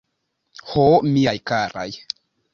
Ho, 0.69 0.85
miaj 1.11 1.35
karaj! 1.53 1.89